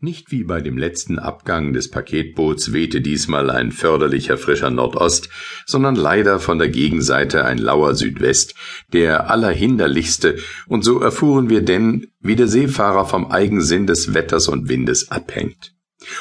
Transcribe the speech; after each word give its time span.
Nicht 0.00 0.32
wie 0.32 0.44
bei 0.44 0.60
dem 0.60 0.78
letzten 0.78 1.18
Abgang 1.18 1.72
des 1.72 1.90
Paketboots 1.90 2.72
wehte 2.72 3.00
diesmal 3.00 3.50
ein 3.50 3.70
förderlicher 3.70 4.36
frischer 4.36 4.70
Nordost, 4.70 5.28
sondern 5.64 5.94
leider 5.94 6.40
von 6.40 6.58
der 6.58 6.68
Gegenseite 6.68 7.44
ein 7.44 7.58
lauer 7.58 7.94
Südwest, 7.94 8.54
der 8.92 9.30
allerhinderlichste, 9.30 10.38
und 10.66 10.84
so 10.84 11.00
erfuhren 11.00 11.50
wir 11.50 11.62
denn, 11.62 12.08
wie 12.20 12.36
der 12.36 12.48
Seefahrer 12.48 13.06
vom 13.06 13.30
Eigensinn 13.30 13.86
des 13.86 14.12
Wetters 14.12 14.48
und 14.48 14.68
Windes 14.68 15.10
abhängt. 15.10 15.72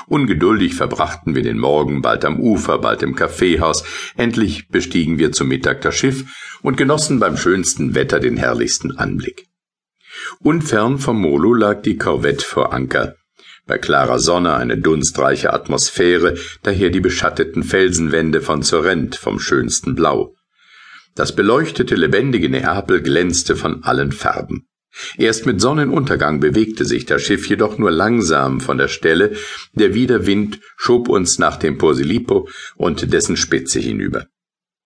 Ungeduldig 0.07 0.75
verbrachten 0.75 1.34
wir 1.36 1.43
den 1.43 1.57
Morgen 1.57 2.02
bald 2.02 2.25
am 2.25 2.39
Ufer, 2.39 2.78
bald 2.78 3.02
im 3.04 3.16
Kaffeehaus, 3.16 3.84
endlich 4.16 4.68
bestiegen 4.70 5.18
wir 5.18 5.32
zum 5.32 5.48
Mittag 5.48 5.82
das 5.82 5.96
Schiff 5.96 6.25
und 6.62 6.78
genossen 6.78 7.20
beim 7.20 7.38
schönsten 7.38 7.96
Wetter 7.96 8.20
den 8.20 8.38
herrlichsten 8.38 8.98
Anblick. 8.98 9.48
Unfern 10.39 11.00
vom 11.00 11.20
Molo 11.20 11.54
lag 11.54 11.82
die 11.82 11.98
Korvette 11.98 12.46
vor 12.46 12.73
Anker, 12.73 13.16
bei 13.71 13.77
klarer 13.77 14.19
Sonne 14.19 14.55
eine 14.55 14.77
dunstreiche 14.77 15.53
Atmosphäre, 15.53 16.35
daher 16.62 16.89
die 16.89 16.99
beschatteten 16.99 17.63
Felsenwände 17.63 18.41
von 18.41 18.63
Sorrent 18.63 19.16
vom 19.16 19.39
schönsten 19.39 19.95
Blau. 19.95 20.35
Das 21.16 21.34
beleuchtete, 21.38 21.95
lebendige 21.95 22.49
Neapel 22.49 23.02
glänzte 23.02 23.55
von 23.55 23.85
allen 23.85 24.12
Farben. 24.12 24.67
Erst 25.17 25.45
mit 25.45 25.62
Sonnenuntergang 25.62 26.41
bewegte 26.41 26.84
sich 26.84 27.05
das 27.05 27.21
Schiff 27.21 27.48
jedoch 27.48 27.77
nur 27.77 27.91
langsam 27.91 28.59
von 28.59 28.77
der 28.77 28.89
Stelle, 28.89 29.38
der 29.71 29.93
Widerwind 29.93 30.59
schob 30.76 31.07
uns 31.07 31.40
nach 31.40 31.55
dem 31.55 31.77
Posillipo 31.77 32.49
und 32.76 33.13
dessen 33.13 33.38
Spitze 33.38 33.79
hinüber. 33.79 34.27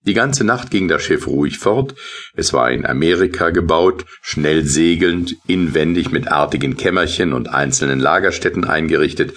Die 0.05 0.13
ganze 0.13 0.43
Nacht 0.43 0.69
ging 0.69 0.87
das 0.87 1.03
Schiff 1.03 1.25
ruhig 1.25 1.57
fort, 1.57 1.95
es 2.35 2.53
war 2.53 2.71
in 2.71 2.85
Amerika 2.85 3.49
gebaut, 3.49 4.05
schnell 4.21 4.63
segelnd, 4.63 5.35
inwendig 5.47 6.11
mit 6.11 6.27
artigen 6.27 6.77
Kämmerchen 6.77 7.33
und 7.33 7.47
einzelnen 7.47 7.99
Lagerstätten 7.99 8.65
eingerichtet, 8.65 9.33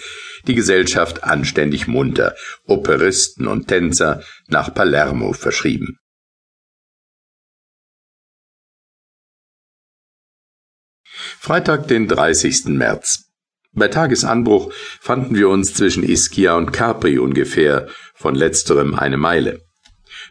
die 0.47 0.53
Gesellschaft 0.53 1.23
anständig 1.23 1.87
munter, 1.87 2.35
Operisten 2.65 3.47
und 3.47 3.67
Tänzer 3.67 4.23
nach 4.47 4.73
Palermo 4.73 5.33
verschrieben. 5.33 5.97
Freitag, 11.39 11.87
den 11.87 12.07
30. 12.07 12.65
März. 12.65 13.25
Bei 13.71 13.87
Tagesanbruch 13.87 14.71
fanden 14.99 15.35
wir 15.35 15.49
uns 15.49 15.73
zwischen 15.73 16.03
Ischia 16.03 16.55
und 16.55 16.71
Capri 16.71 17.17
ungefähr, 17.17 17.87
von 18.13 18.35
letzterem 18.35 18.93
eine 18.93 19.17
Meile. 19.17 19.68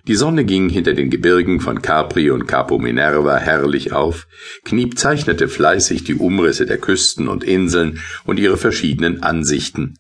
Die 0.08 0.14
Sonne 0.14 0.46
ging 0.46 0.70
hinter 0.70 0.94
den 0.94 1.10
Gebirgen 1.10 1.60
von 1.60 1.82
Capri 1.82 2.30
und 2.30 2.46
Capo 2.46 2.78
Minerva 2.78 3.36
herrlich 3.36 3.92
auf, 3.92 4.26
Kniep 4.64 4.98
zeichnete 4.98 5.48
fleißig 5.48 6.02
die 6.02 6.14
Umrisse 6.14 6.64
der 6.64 6.78
Küsten 6.78 7.28
und 7.28 7.44
Inseln 7.44 8.00
und 8.24 8.38
ihre 8.38 8.56
verschiedenen 8.56 9.22
Ansichten. 9.22 9.98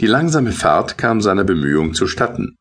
Die 0.00 0.06
langsame 0.06 0.52
Fahrt 0.52 0.96
kam 0.96 1.20
seiner 1.20 1.44
Bemühung 1.44 1.92
zustatten. 1.92 2.56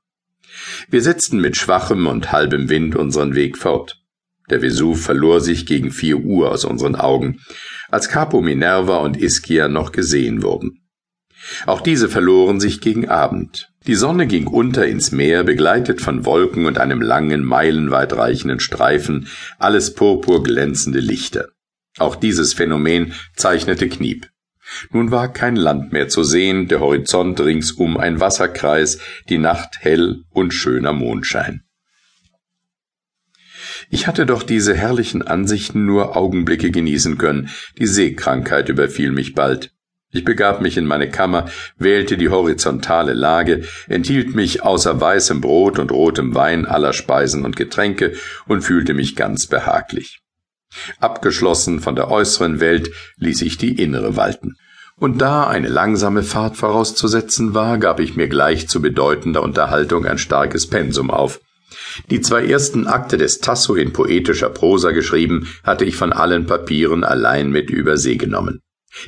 Wir 0.89 1.01
setzten 1.01 1.39
mit 1.39 1.55
schwachem 1.55 2.07
und 2.07 2.33
halbem 2.33 2.67
Wind 2.67 2.97
unseren 2.97 3.35
Weg 3.35 3.57
fort. 3.57 3.97
Der 4.49 4.61
Vesuv 4.61 5.01
verlor 5.01 5.39
sich 5.39 5.65
gegen 5.65 5.91
vier 5.91 6.17
Uhr 6.17 6.51
aus 6.51 6.65
unseren 6.65 6.97
Augen, 6.97 7.39
als 7.89 8.09
Capo 8.09 8.41
Minerva 8.41 8.97
und 8.97 9.15
Ischia 9.15 9.69
noch 9.69 9.93
gesehen 9.93 10.43
wurden. 10.43 10.80
Auch 11.65 11.81
diese 11.81 12.09
verloren 12.09 12.59
sich 12.59 12.81
gegen 12.81 13.09
Abend. 13.09 13.71
Die 13.87 13.95
Sonne 13.95 14.27
ging 14.27 14.47
unter 14.47 14.85
ins 14.85 15.11
Meer, 15.11 15.43
begleitet 15.43 16.01
von 16.01 16.25
Wolken 16.25 16.65
und 16.65 16.77
einem 16.77 17.01
langen, 17.01 17.43
meilenweit 17.43 18.13
reichenden 18.13 18.59
Streifen, 18.59 19.27
alles 19.57 19.95
purpurglänzende 19.95 20.99
Lichter. 20.99 21.47
Auch 21.97 22.15
dieses 22.15 22.53
Phänomen 22.53 23.13
zeichnete 23.35 23.89
Kniep. 23.89 24.29
Nun 24.91 25.11
war 25.11 25.33
kein 25.33 25.55
Land 25.55 25.91
mehr 25.91 26.07
zu 26.07 26.23
sehen, 26.23 26.67
der 26.67 26.79
Horizont 26.79 27.39
ringsum 27.39 27.97
ein 27.97 28.19
Wasserkreis, 28.19 28.99
die 29.27 29.37
Nacht 29.37 29.79
hell 29.79 30.23
und 30.29 30.53
schöner 30.53 30.93
Mondschein. 30.93 31.63
Ich 33.89 34.07
hatte 34.07 34.25
doch 34.25 34.43
diese 34.43 34.75
herrlichen 34.75 35.21
Ansichten 35.21 35.85
nur 35.85 36.15
Augenblicke 36.15 36.71
genießen 36.71 37.17
können, 37.17 37.49
die 37.77 37.87
Seekrankheit 37.87 38.69
überfiel 38.69 39.11
mich 39.11 39.33
bald. 39.33 39.73
Ich 40.13 40.25
begab 40.25 40.61
mich 40.61 40.75
in 40.75 40.85
meine 40.85 41.09
Kammer, 41.09 41.45
wählte 41.77 42.17
die 42.17 42.27
horizontale 42.27 43.13
Lage, 43.13 43.63
enthielt 43.87 44.35
mich 44.35 44.61
außer 44.61 44.99
weißem 44.99 45.39
Brot 45.39 45.79
und 45.79 45.91
rotem 45.91 46.35
Wein 46.35 46.65
aller 46.65 46.91
Speisen 46.91 47.45
und 47.45 47.55
Getränke 47.55 48.13
und 48.45 48.61
fühlte 48.61 48.93
mich 48.93 49.15
ganz 49.15 49.47
behaglich. 49.47 50.19
Abgeschlossen 50.99 51.79
von 51.79 51.95
der 51.95 52.11
äußeren 52.11 52.59
Welt 52.59 52.91
ließ 53.17 53.41
ich 53.41 53.57
die 53.57 53.81
innere 53.81 54.17
walten. 54.17 54.55
Und 54.97 55.21
da 55.21 55.47
eine 55.47 55.69
langsame 55.69 56.23
Fahrt 56.23 56.57
vorauszusetzen 56.57 57.53
war, 57.53 57.77
gab 57.77 57.99
ich 57.99 58.15
mir 58.15 58.27
gleich 58.27 58.67
zu 58.67 58.81
bedeutender 58.81 59.41
Unterhaltung 59.41 60.05
ein 60.05 60.17
starkes 60.17 60.67
Pensum 60.67 61.09
auf. 61.09 61.39
Die 62.09 62.21
zwei 62.21 62.45
ersten 62.45 62.85
Akte 62.85 63.17
des 63.17 63.39
Tasso 63.39 63.75
in 63.75 63.93
poetischer 63.93 64.49
Prosa 64.49 64.91
geschrieben, 64.91 65.47
hatte 65.63 65.85
ich 65.85 65.95
von 65.95 66.11
allen 66.11 66.45
Papieren 66.45 67.03
allein 67.03 67.49
mit 67.49 67.69
über 67.69 67.97
See 67.97 68.17
genommen. 68.17 68.61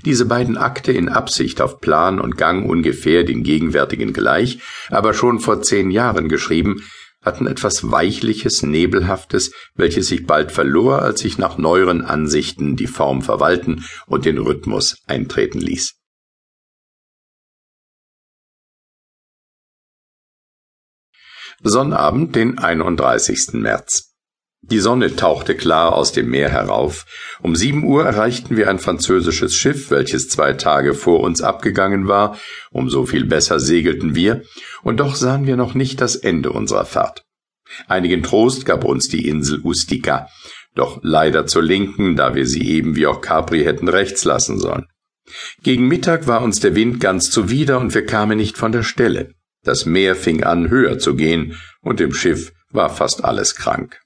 Diese 0.06 0.26
beiden 0.26 0.58
Akte 0.58 0.92
in 0.92 1.10
Absicht 1.10 1.62
auf 1.62 1.80
Plan 1.80 2.20
und 2.20 2.38
Gang 2.38 2.70
ungefähr 2.70 3.24
den 3.24 3.44
gegenwärtigen 3.44 4.14
gleich, 4.14 4.60
aber 4.90 5.14
schon 5.14 5.40
vor 5.40 5.62
zehn 5.62 5.92
Jahren 5.92 6.30
geschrieben, 6.30 6.84
hatten 7.22 7.48
etwas 7.48 7.90
Weichliches, 7.92 8.64
Nebelhaftes, 8.64 9.52
welches 9.76 10.08
sich 10.08 10.26
bald 10.26 10.52
verlor, 10.52 11.02
als 11.02 11.22
sich 11.22 11.38
nach 11.38 11.58
neueren 11.58 12.02
Ansichten 12.02 12.76
die 12.76 12.88
Form 12.88 13.22
verwalten 13.22 13.86
und 14.08 14.26
den 14.26 14.38
Rhythmus 14.38 14.98
eintreten 15.08 15.60
ließ. 15.60 15.96
Sonnabend, 21.62 22.36
den 22.36 22.58
31. 22.58 23.54
März. 23.54 24.13
Die 24.70 24.80
Sonne 24.80 25.16
tauchte 25.18 25.56
klar 25.56 25.94
aus 25.94 26.14
dem 26.14 26.30
Meer 26.30 26.50
herauf. 26.50 27.06
Um 27.42 27.54
sieben 27.54 27.84
Uhr 27.84 28.06
erreichten 28.06 28.56
wir 28.56 28.70
ein 28.70 28.80
französisches 28.80 29.54
Schiff, 29.54 29.92
welches 29.92 30.30
zwei 30.30 30.54
Tage 30.54 30.94
vor 30.94 31.20
uns 31.20 31.42
abgegangen 31.42 32.08
war. 32.08 32.40
Um 32.72 32.90
so 32.90 33.06
viel 33.06 33.26
besser 33.26 33.60
segelten 33.60 34.16
wir, 34.16 34.44
und 34.82 35.02
doch 35.02 35.16
sahen 35.16 35.48
wir 35.48 35.58
noch 35.58 35.74
nicht 35.74 36.00
das 36.00 36.16
Ende 36.16 36.52
unserer 36.52 36.86
Fahrt. 36.86 37.26
Einigen 37.88 38.24
Trost 38.24 38.66
gab 38.66 38.86
uns 38.86 39.10
die 39.10 39.28
Insel 39.28 39.60
Ustica, 39.64 40.28
doch 40.76 41.00
leider 41.04 41.46
zur 41.46 41.64
Linken, 41.64 42.16
da 42.16 42.34
wir 42.34 42.48
sie 42.48 42.68
eben 42.70 42.96
wie 42.96 43.08
auch 43.08 43.20
Capri 43.20 43.64
hätten 43.64 43.90
rechts 43.90 44.24
lassen 44.24 44.60
sollen. 44.60 44.86
Gegen 45.62 45.88
Mittag 45.88 46.26
war 46.28 46.42
uns 46.42 46.62
der 46.62 46.76
Wind 46.76 47.00
ganz 47.02 47.30
zuwider 47.30 47.80
und 47.80 47.94
wir 47.94 48.06
kamen 48.06 48.38
nicht 48.38 48.58
von 48.58 48.72
der 48.72 48.84
Stelle. 48.84 49.34
Das 49.64 49.86
Meer 49.86 50.16
fing 50.16 50.44
an 50.44 50.70
höher 50.70 51.00
zu 51.00 51.16
gehen, 51.16 51.58
und 51.82 52.00
im 52.00 52.14
Schiff 52.14 52.54
war 52.70 52.90
fast 52.90 53.24
alles 53.24 53.56
krank. 53.56 54.03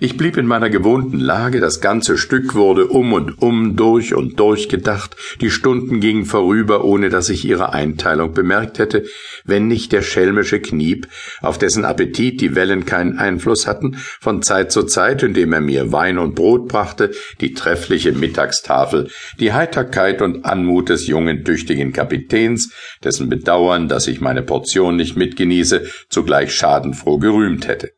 Ich 0.00 0.16
blieb 0.16 0.36
in 0.36 0.46
meiner 0.46 0.70
gewohnten 0.70 1.18
Lage, 1.18 1.60
das 1.60 1.80
ganze 1.80 2.16
Stück 2.16 2.54
wurde 2.54 2.86
um 2.86 3.12
und 3.12 3.42
um, 3.42 3.76
durch 3.76 4.14
und 4.14 4.38
durch 4.40 4.68
gedacht, 4.68 5.16
die 5.40 5.50
Stunden 5.50 6.00
gingen 6.00 6.24
vorüber, 6.24 6.84
ohne 6.84 7.10
dass 7.10 7.28
ich 7.28 7.44
ihre 7.44 7.72
Einteilung 7.72 8.32
bemerkt 8.32 8.78
hätte, 8.78 9.04
wenn 9.44 9.66
nicht 9.66 9.92
der 9.92 10.02
schelmische 10.02 10.60
Kniep, 10.60 11.08
auf 11.40 11.58
dessen 11.58 11.84
Appetit 11.84 12.40
die 12.40 12.54
Wellen 12.54 12.86
keinen 12.86 13.18
Einfluss 13.18 13.66
hatten, 13.66 13.96
von 14.20 14.42
Zeit 14.42 14.72
zu 14.72 14.84
Zeit, 14.84 15.22
indem 15.22 15.52
er 15.52 15.60
mir 15.60 15.92
Wein 15.92 16.18
und 16.18 16.34
Brot 16.34 16.68
brachte, 16.68 17.12
die 17.40 17.52
treffliche 17.52 18.12
Mittagstafel, 18.12 19.08
die 19.38 19.52
Heiterkeit 19.52 20.22
und 20.22 20.44
Anmut 20.44 20.88
des 20.88 21.06
jungen, 21.06 21.44
tüchtigen 21.44 21.92
Kapitäns, 21.92 22.72
dessen 23.04 23.28
Bedauern, 23.28 23.88
dass 23.88 24.06
ich 24.06 24.20
meine 24.20 24.42
Portion 24.42 24.96
nicht 24.96 25.16
mitgenieße, 25.16 25.86
zugleich 26.08 26.54
schadenfroh 26.54 27.18
gerühmt 27.18 27.68
hätte. 27.68 27.90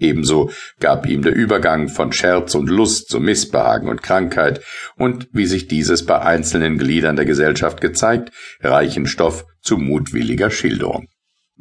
Ebenso 0.00 0.50
gab 0.80 1.06
ihm 1.06 1.22
der 1.22 1.34
Übergang 1.34 1.88
von 1.88 2.12
Scherz 2.12 2.54
und 2.54 2.68
Lust 2.68 3.08
zu 3.08 3.20
Missbehagen 3.20 3.88
und 3.88 4.02
Krankheit 4.02 4.62
und, 4.96 5.28
wie 5.32 5.46
sich 5.46 5.68
dieses 5.68 6.06
bei 6.06 6.20
einzelnen 6.20 6.78
Gliedern 6.78 7.16
der 7.16 7.26
Gesellschaft 7.26 7.80
gezeigt, 7.80 8.32
reichen 8.60 9.06
Stoff 9.06 9.44
zu 9.60 9.76
mutwilliger 9.76 10.50
Schilderung. 10.50 11.06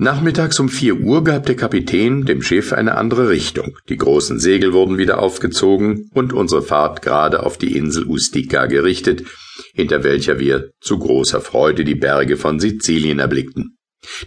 Nachmittags 0.01 0.57
um 0.61 0.69
vier 0.69 1.01
Uhr 1.01 1.25
gab 1.25 1.45
der 1.45 1.57
Kapitän 1.57 2.23
dem 2.23 2.41
Schiff 2.41 2.71
eine 2.71 2.95
andere 2.95 3.27
Richtung. 3.27 3.77
Die 3.89 3.97
großen 3.97 4.39
Segel 4.39 4.71
wurden 4.71 4.97
wieder 4.97 5.19
aufgezogen 5.19 6.09
und 6.13 6.31
unsere 6.31 6.61
Fahrt 6.61 7.01
gerade 7.01 7.43
auf 7.45 7.57
die 7.57 7.75
Insel 7.75 8.05
Ustica 8.05 8.67
gerichtet, 8.67 9.23
hinter 9.73 10.05
welcher 10.05 10.39
wir 10.39 10.71
zu 10.79 10.97
großer 10.97 11.41
Freude 11.41 11.83
die 11.83 11.95
Berge 11.95 12.37
von 12.37 12.61
Sizilien 12.61 13.19
erblickten. 13.19 13.75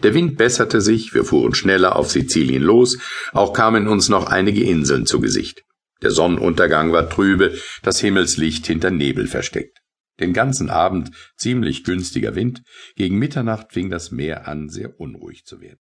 Der 0.03 0.15
Wind 0.15 0.37
besserte 0.37 0.81
sich, 0.81 1.15
wir 1.15 1.25
fuhren 1.25 1.55
schneller 1.55 1.97
auf 1.97 2.11
Sizilien 2.11 2.63
los, 2.63 2.99
auch 3.33 3.53
kamen 3.53 3.89
uns 3.89 4.09
noch 4.09 4.27
einige 4.27 4.65
Inseln 4.65 5.07
zu 5.07 5.21
Gesicht. 5.21 5.63
Der 6.03 6.11
Sonnenuntergang 6.11 6.93
war 6.93 7.09
trübe, 7.09 7.57
das 7.83 8.01
Himmelslicht 8.01 8.67
hinter 8.67 8.91
Nebel 8.91 9.27
versteckt. 9.29 9.79
Den 10.21 10.33
ganzen 10.33 10.69
Abend 10.69 11.11
ziemlich 11.37 11.85
günstiger 11.85 12.35
Wind, 12.35 12.63
gegen 12.97 13.19
Mitternacht 13.19 13.73
fing 13.73 13.89
das 13.89 14.11
Meer 14.11 14.47
an, 14.47 14.69
sehr 14.69 15.01
unruhig 15.01 15.45
zu 15.45 15.61
werden. 15.61 15.79